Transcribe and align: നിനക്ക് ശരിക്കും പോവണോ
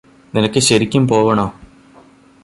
നിനക്ക് 0.33 0.59
ശരിക്കും 0.59 1.07
പോവണോ 1.07 1.45